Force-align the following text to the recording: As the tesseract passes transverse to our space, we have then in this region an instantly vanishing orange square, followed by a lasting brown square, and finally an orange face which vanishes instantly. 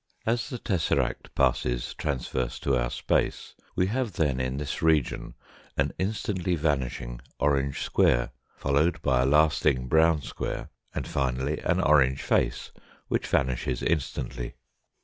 As 0.25 0.49
the 0.49 0.57
tesseract 0.57 1.35
passes 1.35 1.93
transverse 1.93 2.57
to 2.61 2.75
our 2.75 2.89
space, 2.89 3.53
we 3.75 3.85
have 3.85 4.13
then 4.13 4.39
in 4.39 4.57
this 4.57 4.81
region 4.81 5.35
an 5.77 5.91
instantly 5.99 6.55
vanishing 6.55 7.19
orange 7.37 7.83
square, 7.83 8.31
followed 8.55 8.99
by 9.03 9.21
a 9.21 9.27
lasting 9.27 9.85
brown 9.85 10.23
square, 10.23 10.71
and 10.95 11.07
finally 11.07 11.59
an 11.59 11.79
orange 11.79 12.23
face 12.23 12.71
which 13.09 13.27
vanishes 13.27 13.83
instantly. 13.83 14.55